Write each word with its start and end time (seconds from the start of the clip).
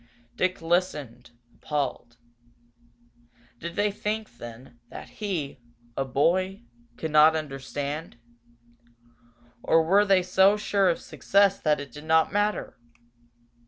Dick 0.35 0.63
listened, 0.63 1.29
appalled. 1.53 2.17
Did 3.59 3.75
they 3.75 3.91
think, 3.91 4.39
then, 4.39 4.79
that 4.89 5.09
he, 5.21 5.59
a 5.95 6.03
boy, 6.03 6.63
could 6.97 7.11
not 7.11 7.35
understand? 7.35 8.17
Or 9.61 9.83
were 9.83 10.03
they 10.03 10.23
so 10.23 10.57
sure 10.57 10.89
of 10.89 10.99
success 10.99 11.59
that 11.59 11.79
it 11.79 11.91
did 11.91 12.05
not 12.05 12.33
matter? 12.33 12.79